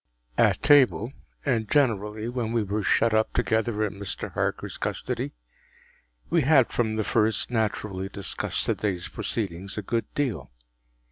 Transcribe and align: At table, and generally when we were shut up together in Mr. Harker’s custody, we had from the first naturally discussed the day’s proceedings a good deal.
At 0.39 0.63
table, 0.63 1.13
and 1.45 1.69
generally 1.69 2.27
when 2.27 2.53
we 2.53 2.63
were 2.63 2.81
shut 2.81 3.13
up 3.13 3.33
together 3.33 3.83
in 3.83 3.99
Mr. 3.99 4.31
Harker’s 4.31 4.79
custody, 4.79 5.33
we 6.31 6.41
had 6.41 6.73
from 6.73 6.95
the 6.95 7.03
first 7.03 7.51
naturally 7.51 8.09
discussed 8.09 8.65
the 8.65 8.73
day’s 8.73 9.07
proceedings 9.09 9.77
a 9.77 9.83
good 9.83 10.11
deal. 10.15 10.49